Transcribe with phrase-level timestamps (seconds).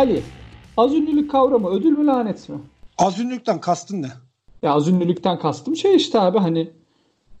[0.00, 0.22] Ali.
[0.76, 2.58] Az ünlülük kavramı ödül mü lanet mi?
[2.98, 4.10] Az ünlülükten kastın ne?
[4.62, 6.70] Ya az ünlülükten kastım şey işte abi hani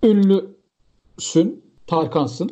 [0.02, 2.50] ünlüsün, Tarkansın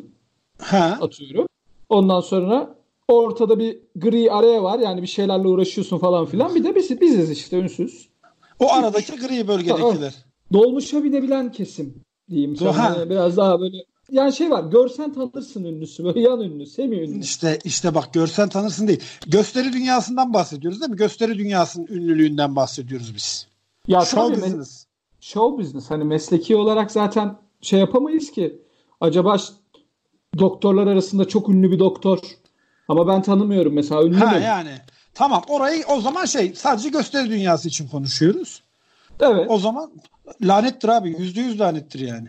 [0.61, 0.77] He.
[0.77, 1.47] atıyorum.
[1.89, 2.75] Ondan sonra
[3.07, 6.55] ortada bir gri araya var yani bir şeylerle uğraşıyorsun falan filan.
[6.55, 8.09] Bir de biz, biziz işte ünsüz.
[8.59, 10.13] O aradaki gri bölgedekiler.
[10.53, 12.77] Dolmuşa binebilen kesim diyeyim sana.
[12.77, 13.09] Ha.
[13.09, 13.77] Biraz daha böyle
[14.11, 17.19] yani şey var görsen tanırsın ünlüsü böyle yan ünlü, semi ünlü.
[17.19, 19.03] İşte işte bak görsen tanırsın değil.
[19.27, 20.97] Gösteri dünyasından bahsediyoruz değil mi?
[20.97, 23.47] Gösteri dünyasının ünlülüğünden bahsediyoruz biz.
[23.87, 24.85] Ya Show tabii business.
[25.21, 28.61] show business hani mesleki olarak zaten şey yapamayız ki.
[29.01, 29.37] Acaba
[30.39, 32.19] doktorlar arasında çok ünlü bir doktor
[32.87, 34.43] ama ben tanımıyorum mesela ünlü Ha mü?
[34.43, 34.71] yani.
[35.13, 38.63] Tamam orayı o zaman şey sadece gösteri dünyası için konuşuyoruz.
[39.19, 39.45] Evet.
[39.49, 39.91] O zaman
[40.41, 41.15] lanettir abi.
[41.19, 42.27] Yüzde yüz lanettir yani.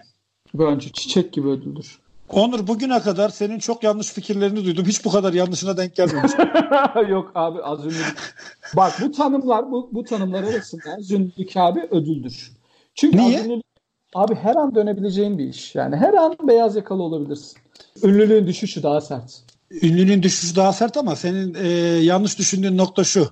[0.55, 1.99] Bence çiçek gibi ödüldür.
[2.29, 4.87] Onur bugüne kadar senin çok yanlış fikirlerini duydum.
[4.87, 6.33] Hiç bu kadar yanlışına denk gelmemiş.
[7.11, 8.35] Yok abi az ünlülük.
[8.77, 12.53] Bak bu tanımlar bu, bu tanımlar arasında az ünlülük abi ödüldür.
[12.95, 13.41] Çünkü Niye?
[13.41, 13.65] ünlülük
[14.15, 15.75] abi her an dönebileceğin bir iş.
[15.75, 17.59] Yani her an beyaz yakalı olabilirsin.
[18.03, 19.43] Ünlülüğün düşüşü daha sert.
[19.83, 21.69] Ünlünün düşüşü daha sert ama senin e,
[22.03, 23.29] yanlış düşündüğün nokta şu.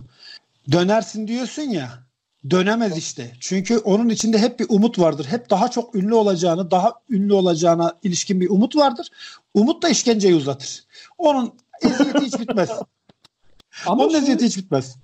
[0.72, 2.07] Dönersin diyorsun ya.
[2.50, 3.32] Dönemez işte.
[3.40, 5.26] Çünkü onun içinde hep bir umut vardır.
[5.30, 9.08] Hep daha çok ünlü olacağını, daha ünlü olacağına ilişkin bir umut vardır.
[9.54, 10.84] Umut da işkenceyi uzatır.
[11.18, 12.70] Onun eziyeti hiç bitmez.
[13.86, 14.96] Ama, Onun şu- eziyeti hiç bitmez.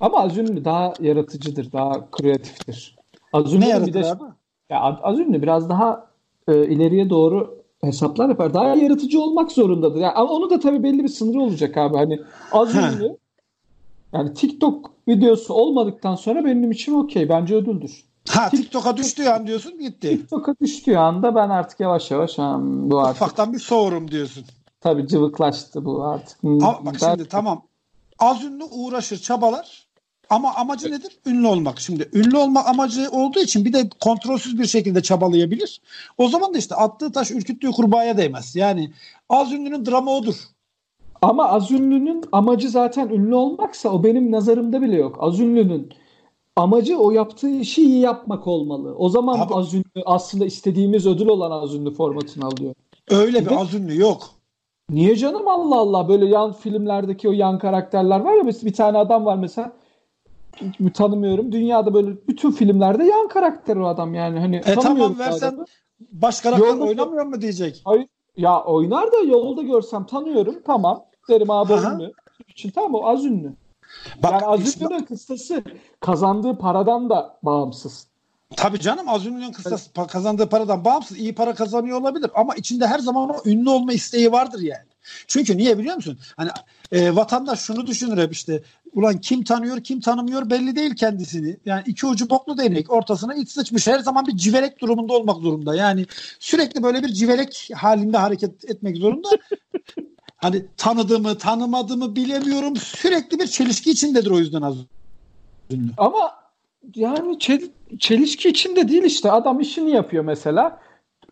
[0.00, 2.96] ama az ünlü daha yaratıcıdır, daha kreatiftir.
[3.32, 4.22] Az Ne ünlü bir yaratır de abi?
[4.70, 6.06] ya az ünlü biraz daha
[6.48, 8.54] e, ileriye doğru hesaplar yapar.
[8.54, 10.00] Daha yaratıcı olmak zorundadır.
[10.00, 11.96] Yani, ama onu da tabii belli bir sınırı olacak abi.
[11.96, 12.20] Hani
[12.52, 12.92] az Ha.
[12.92, 13.16] ünlü
[14.12, 17.28] yani TikTok videosu olmadıktan sonra benim için okey.
[17.28, 18.04] Bence ödüldür.
[18.28, 20.08] Ha TikTok'a düştüğü an diyorsun gitti.
[20.10, 24.44] TikTok'a düştüğü anda ben artık yavaş yavaş bu artık Ufaktan bir soğurum diyorsun.
[24.80, 26.44] tabii cıvıklaştı bu artık.
[26.44, 27.62] Ama bak şimdi tamam.
[28.18, 29.90] Az ünlü uğraşır, çabalar.
[30.30, 31.18] Ama amacı nedir?
[31.26, 31.80] Ünlü olmak.
[31.80, 35.80] Şimdi ünlü olma amacı olduğu için bir de kontrolsüz bir şekilde çabalayabilir.
[36.18, 38.56] O zaman da işte attığı taş ürküttüğü kurbağaya değmez.
[38.56, 38.92] Yani
[39.28, 40.34] az ünlünün dramı odur.
[41.22, 45.16] Ama az ünlünün amacı zaten ünlü olmaksa o benim nazarımda bile yok.
[45.20, 45.88] Az ünlünün
[46.56, 48.94] amacı o yaptığı işi iyi yapmak olmalı.
[48.98, 52.74] O zaman Abi- az ünlü aslında istediğimiz ödül olan az ünlü formatını alıyor.
[53.10, 54.22] Öyle bir az ünlü yok.
[54.90, 59.24] Niye canım Allah Allah böyle yan filmlerdeki o yan karakterler var ya bir, tane adam
[59.24, 59.72] var mesela
[60.94, 61.52] tanımıyorum.
[61.52, 65.64] Dünyada böyle bütün filmlerde yan karakter o adam yani hani E tamam versen adamı.
[66.12, 67.80] baş karakter Yolda- oynamıyor mu diyecek.
[67.84, 68.06] Hayır.
[68.36, 71.94] Ya oynar da yolda görsem tanıyorum tamam derim abi Aha.
[71.94, 72.12] ünlü.
[72.48, 73.52] için tamam o az ünlü.
[74.22, 75.64] Bak, yani az işte- ünlünün kıstası
[76.00, 78.06] kazandığı paradan da bağımsız.
[78.56, 82.86] Tabii canım az ünlünün kısas pa- kazandığı paradan bağımsız iyi para kazanıyor olabilir ama içinde
[82.86, 84.84] her zaman o ünlü olma isteği vardır yani.
[85.26, 86.18] Çünkü niye biliyor musun?
[86.36, 86.50] Hani
[86.92, 88.62] e, vatandaş şunu düşünür hep işte
[88.94, 91.56] ulan kim tanıyor kim tanımıyor belli değil kendisini.
[91.64, 95.74] Yani iki ucu boklu değnek ortasına iç sıçmış her zaman bir civelek durumunda olmak zorunda.
[95.74, 96.06] Yani
[96.38, 99.28] sürekli böyle bir civelek halinde hareket etmek zorunda.
[100.40, 104.74] Hani tanıdığımı tanımadığımı bilemiyorum sürekli bir çelişki içindedir o yüzden az
[105.70, 105.90] ünlü.
[105.96, 106.30] Ama
[106.94, 110.80] yani çel- çelişki içinde değil işte adam işini yapıyor mesela.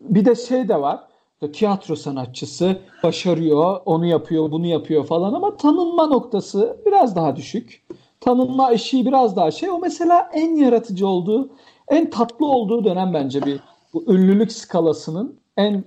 [0.00, 1.00] Bir de şey de var.
[1.34, 7.86] İşte Tiyatro sanatçısı başarıyor, onu yapıyor, bunu yapıyor falan ama tanınma noktası biraz daha düşük.
[8.20, 9.70] Tanınma eşiği biraz daha şey.
[9.70, 11.50] O mesela en yaratıcı olduğu,
[11.88, 13.60] en tatlı olduğu dönem bence bir
[13.94, 15.84] bu ünlülük skalasının en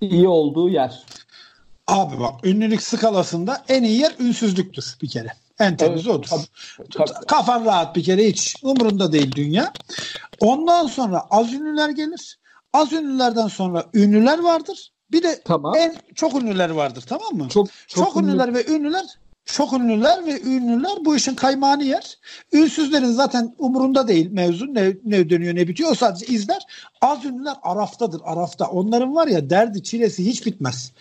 [0.00, 1.04] iyi olduğu yer.
[1.88, 5.32] Abi bak ünlülük skalasında en iyi yer ünsüzlüktür bir kere.
[5.58, 6.28] En temiz odur.
[7.28, 9.72] Kafan rahat bir kere hiç umurunda değil dünya.
[10.40, 12.38] Ondan sonra az ünlüler gelir.
[12.72, 14.92] Az ünlülerden sonra ünlüler vardır.
[15.12, 15.74] Bir de Tamam.
[15.76, 17.48] en çok ünlüler vardır tamam mı?
[17.48, 19.04] Çok Çok, ünlü- ünlüler ve ünlüler
[19.44, 22.18] çok ünlüler ve ünlüler bu işin kaymağını yer.
[22.52, 26.62] Ünsüzlerin zaten umurunda değil mevzu ne, ne dönüyor ne bitiyor o sadece izler.
[27.00, 28.66] Az ünlüler araftadır arafta.
[28.66, 30.92] Onların var ya derdi çilesi hiç bitmez.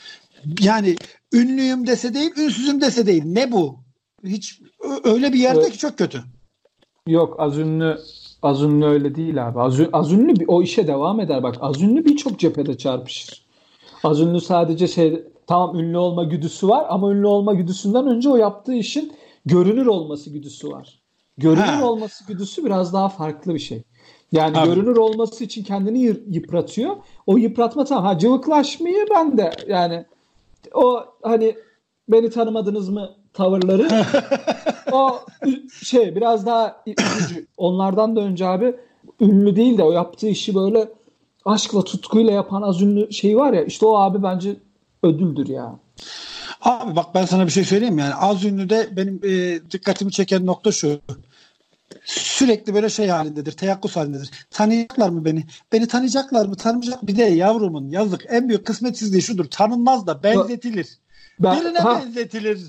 [0.62, 0.96] Yani
[1.34, 3.24] ünlüyüm dese değil ünsüzüm dese değil.
[3.26, 3.80] Ne bu?
[4.24, 4.62] Hiç
[5.04, 5.72] öyle bir yerde Evet.
[5.72, 6.24] ki çok kötü.
[7.08, 7.98] Yok az ünlü
[8.42, 9.60] az ünlü öyle değil abi.
[9.60, 11.56] Az, az ünlü bir- o işe devam eder bak.
[11.62, 13.46] Az ünlü birçok cephede çarpışır.
[14.04, 18.36] Az ünlü sadece şey tamam ünlü olma güdüsü var ama ünlü olma güdüsünden önce o
[18.36, 19.14] yaptığı işin
[19.46, 21.02] görünür olması güdüsü var.
[21.38, 21.86] Görünür Ha.
[21.90, 23.84] olması güdüsü biraz daha farklı bir şey.
[24.32, 24.70] Yani Abi.
[24.70, 26.00] görünür olması için kendini
[26.30, 26.96] yıpratıyor.
[27.28, 28.04] O yıpratma tamam.
[28.06, 30.06] Ha cıvıklaşmayı ben de yani
[30.74, 31.56] o hani
[32.10, 33.88] beni tanımadınız mı tavırları
[34.92, 35.20] o
[35.84, 37.48] şey biraz daha üzücü.
[37.58, 38.76] Onlardan da önce abi
[39.22, 40.90] ünlü değil de o yaptığı işi böyle
[41.46, 44.56] aşkla tutkuyla yapan az ünlü şey var ya işte o abi bence
[45.04, 45.80] ödüldür ya.
[46.62, 50.46] Abi bak ben sana bir şey söyleyeyim yani az ünlü de benim e, dikkatimi çeken
[50.46, 51.00] nokta şu.
[52.06, 54.32] Sürekli böyle şey halindedir, teyakkuz halindedir.
[54.52, 55.46] Tanıyacaklar mı beni?
[55.72, 56.56] Beni tanıyacaklar mı?
[56.56, 57.08] Tanımayacak.
[57.08, 59.46] Bir de yavrumun yazık en büyük kısmetsizliği şudur.
[59.46, 61.00] Tanınmaz da benzetilir.
[61.40, 62.02] Ben, Birine ha.
[62.02, 62.62] benzetilir.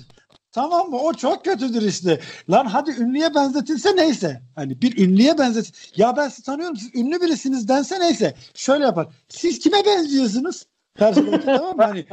[0.51, 0.97] Tamam mı?
[0.97, 2.19] O çok kötüdür işte.
[2.49, 4.41] Lan hadi ünlüye benzetilse neyse.
[4.55, 5.71] Hani bir ünlüye benzet.
[5.97, 6.77] Ya ben sizi tanıyorum.
[6.77, 8.33] Siz ünlü birisiniz dense neyse.
[8.53, 9.07] Şöyle yapar.
[9.29, 10.65] Siz kime benziyorsunuz?
[10.99, 11.83] Karşıdaki tamam mı?
[11.83, 12.05] Hani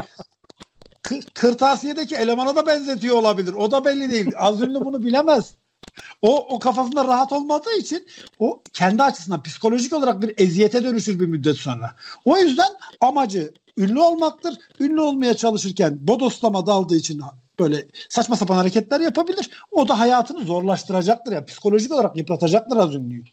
[1.35, 3.53] kırtasiyedeki elemana da benzetiyor olabilir.
[3.53, 4.33] O da belli değil.
[4.37, 5.55] Az ünlü bunu bilemez.
[6.23, 8.07] O, o kafasında rahat olmadığı için
[8.39, 11.95] o kendi açısından psikolojik olarak bir eziyete dönüşür bir müddet sonra.
[12.25, 12.69] O yüzden
[13.01, 14.59] amacı ünlü olmaktır.
[14.81, 17.21] Ünlü olmaya çalışırken bodoslama daldığı için
[17.59, 19.51] böyle saçma sapan hareketler yapabilir.
[19.71, 21.45] O da hayatını zorlaştıracaktır ya.
[21.45, 23.25] Psikolojik olarak yıpratacaktır az ünlüyü.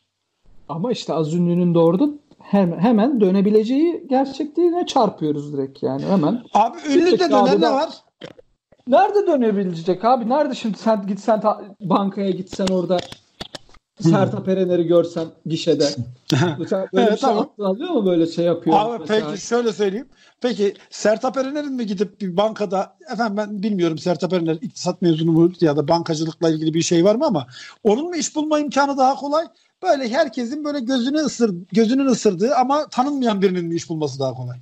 [0.70, 6.44] Ama işte az ünlünün doğrudan hem, hemen dönebileceği gerçekliğine çarpıyoruz direkt yani hemen.
[6.54, 7.90] Abi ünlü de dönen ne var?
[8.88, 10.30] Nerede dönebilecek abi?
[10.30, 12.98] Nerede şimdi sen gitsen ta, bankaya gitsen orada
[14.02, 15.90] Sertab Erener'i görsen gişede.
[16.64, 17.50] böyle evet, bir şey tamam.
[17.60, 18.78] alıyor mu böyle şey yapıyor?
[18.80, 19.30] Abi mesela.
[19.30, 20.08] peki şöyle söyleyeyim.
[20.42, 25.52] Peki Sertab Erener'in mi gidip bir bankada efendim ben bilmiyorum Sertab Erener iktisat mezunu mu
[25.62, 27.48] ya da bankacılıkla ilgili bir şey var mı ama
[27.84, 29.46] onun mu iş bulma imkanı daha kolay?
[29.84, 34.58] Böyle herkesin böyle gözünü ısır gözünün ısırdığı ama tanınmayan birinin mi iş bulması daha kolay?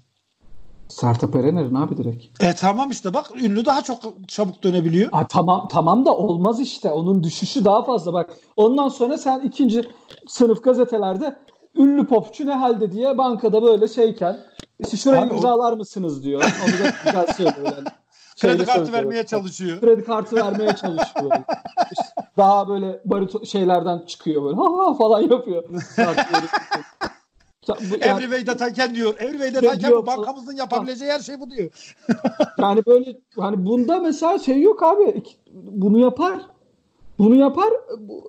[0.92, 2.44] Sertab Erener'in abi direkt.
[2.44, 5.10] E tamam işte bak ünlü daha çok çabuk dönebiliyor.
[5.12, 6.92] A, tamam tamam da olmaz işte.
[6.92, 8.30] Onun düşüşü daha fazla bak.
[8.56, 9.84] Ondan sonra sen ikinci
[10.28, 11.36] sınıf gazetelerde
[11.76, 14.38] ünlü popçu ne halde diye bankada böyle şeyken
[14.80, 15.76] işte şurayı abi, imzalar o...
[15.76, 16.44] mısınız diyor.
[16.44, 17.88] Onu da güzel söylüyor yani.
[18.42, 19.80] Kredi kartı vermeye çalışıyor.
[19.80, 21.32] Kredi kartı vermeye çalışıyor.
[21.92, 22.04] işte
[22.38, 25.64] daha böyle barito şeylerden çıkıyor böyle ha ha falan yapıyor.
[27.68, 29.16] Yani, Every way diyor.
[29.20, 31.96] Every way diyor, bankamızın yapabileceği her şey bu diyor.
[32.58, 35.24] yani böyle hani bunda mesela şey yok abi.
[35.54, 36.42] Bunu yapar.
[37.20, 37.70] Bunu yapar.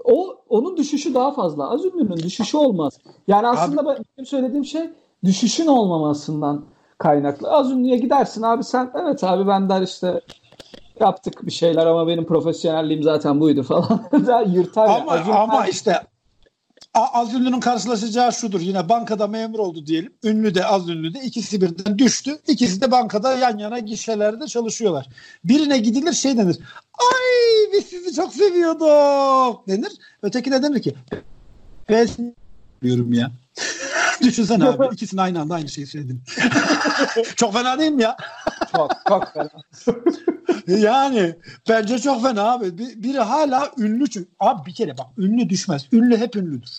[0.05, 1.70] O onun düşüşü daha fazla.
[1.70, 2.99] Az ünlünün düşüşü olmaz.
[3.29, 3.88] Yani aslında abi,
[4.19, 4.90] benim söylediğim şey
[5.25, 6.64] düşüşün olmamasından
[6.99, 7.50] kaynaklı.
[7.50, 10.20] Az ünlüye gidersin abi sen evet abi ben der işte
[11.00, 14.00] yaptık bir şeyler ama benim profesyonelliğim zaten buydu falan.
[14.52, 15.34] Yırtar ama, ya.
[15.34, 16.00] ama işte
[16.94, 18.61] az ünlünün karşılaşacağı şudur.
[18.61, 20.12] Yine bankada memur oldu diyelim.
[20.25, 22.39] Ünlü de az ünlü de ikisi birden düştü.
[22.49, 25.09] İkisi de bankada yan yana gişelerde çalışıyorlar.
[25.44, 26.59] Birine gidilir şey denir.
[26.94, 29.93] Ay biz sizi çok seviyorduk denir.
[30.23, 30.94] Ötekine denir ki
[31.89, 32.09] ben
[32.83, 33.31] diyorum ya.
[34.23, 36.23] Düşünsene abi ikisini aynı anda aynı şeyi söyledim.
[37.37, 38.17] çok fena değil mi ya?
[38.76, 39.50] Çok çok fena.
[40.81, 41.34] yani
[41.69, 42.78] bence çok fena abi.
[42.78, 44.28] Bir, biri hala ünlü çünkü.
[44.40, 45.87] Abi bir kere bak ünlü düşmez.
[45.93, 46.70] Ünlü hep ünlüdür.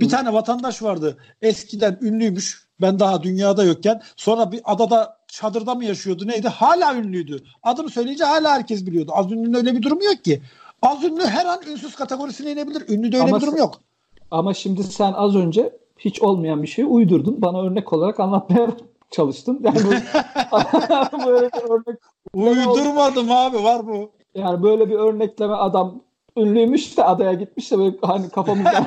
[0.00, 0.10] Bir Hı.
[0.10, 1.18] tane vatandaş vardı.
[1.42, 2.64] Eskiden ünlüymüş.
[2.80, 4.02] Ben daha dünyada yokken.
[4.16, 6.48] Sonra bir adada çadırda mı yaşıyordu neydi?
[6.48, 7.44] Hala ünlüydü.
[7.62, 9.12] Adını söyleyince hala herkes biliyordu.
[9.14, 10.42] Az ünlünün öyle bir durumu yok ki.
[10.82, 12.88] Az ünlü her an ünsüz kategorisine inebilir.
[12.88, 13.80] Ünlü de öyle ama bir durum yok.
[14.30, 17.42] Ama şimdi sen az önce hiç olmayan bir şeyi uydurdun.
[17.42, 18.68] Bana örnek olarak anlatmaya
[19.14, 19.60] çalıştın.
[19.62, 19.90] Yani bu,
[21.26, 21.98] böyle bir örnek.
[22.34, 24.10] Uydurmadım abi var bu.
[24.34, 26.00] Yani böyle bir örnekleme adam
[26.36, 28.86] ünlüymüş de adaya gitmiş de böyle hani kafamızdan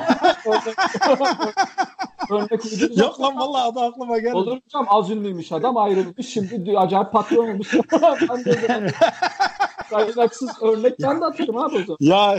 [2.30, 2.98] örnek.
[2.98, 4.36] Yok lan vallahi adı aklıma geldi.
[4.36, 7.74] Olur hocam az ünlüymüş adam ayrılmış şimdi acayip patron olmuş.
[8.30, 8.92] ben de
[9.90, 11.96] kaynaksız örnek ben de atarım abi o zaman.
[12.00, 12.38] Ya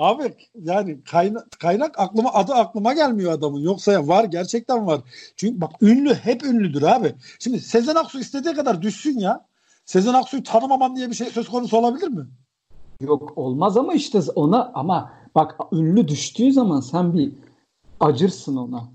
[0.00, 3.60] Abi yani kaynak, kaynak aklıma adı aklıma gelmiyor adamın.
[3.60, 5.00] Yoksa ya var gerçekten var.
[5.36, 7.14] Çünkü bak ünlü hep ünlüdür abi.
[7.38, 9.46] Şimdi Sezen Aksu istediği kadar düşsün ya.
[9.84, 12.26] Sezen Aksu'yu tanımaman diye bir şey söz konusu olabilir mi?
[13.00, 17.32] Yok olmaz ama işte ona ama bak ünlü düştüğü zaman sen bir
[18.00, 18.88] acırsın ona.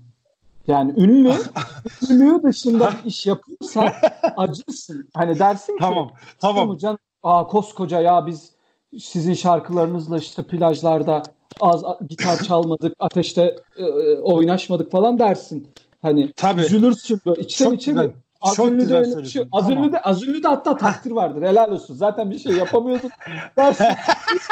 [0.66, 1.32] Yani ünlü
[2.10, 3.92] ünlü dışında iş yapıyorsan
[4.36, 5.08] acırsın.
[5.14, 6.76] Hani dersin ki tamam tamam.
[6.76, 8.55] Can, aa koskoca ya biz
[8.98, 11.22] sizin şarkılarınızla işte plajlarda
[11.60, 15.68] az gitar çalmadık, ateşte e, e, oynaşmadık falan dersin.
[16.02, 16.60] Hani Tabii.
[16.60, 18.12] üzülürsün böyle içten içe mi?
[18.40, 19.48] Azürlü de öyle bir şey.
[19.52, 21.42] Azürlü de, Azürlü de hatta takdir vardır.
[21.42, 21.94] Helal olsun.
[21.94, 23.10] Zaten bir şey yapamıyordun.
[23.56, 23.86] Dersin.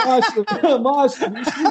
[0.06, 0.44] maaşlı.
[0.80, 1.34] maaşlı.
[1.34, 1.64] Bir şey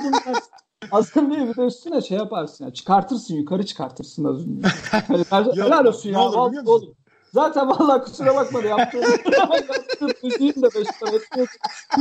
[1.47, 2.65] bir de üstüne şey yaparsın.
[2.65, 3.35] Ya, çıkartırsın.
[3.35, 4.61] Yukarı çıkartırsın Azürlü'yü.
[5.31, 6.21] Yani, helal olsun ya.
[6.21, 6.95] Olur, oğlum.
[7.33, 11.15] Zaten vallahi kusura bakma yaptığım, yaptığım müziğin de 5 tane.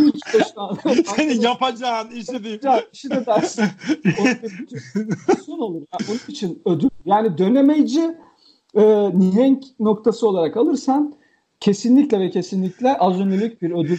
[0.06, 1.02] 3 5 tane.
[1.16, 2.60] Senin yapacağın işi değil.
[2.62, 3.64] Ya işi de dersin.
[5.46, 5.80] Son olur.
[5.80, 5.98] Ya.
[6.08, 6.88] Onun için ödül.
[7.04, 8.16] Yani dönemeci
[8.74, 8.82] e,
[9.18, 11.14] nihenk noktası olarak alırsan
[11.60, 13.98] kesinlikle ve kesinlikle az ünlülük bir ödül.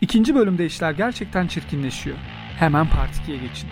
[0.00, 2.16] İkinci bölümde işler gerçekten çirkinleşiyor.
[2.58, 3.68] Hemen Part 2'ye geçin.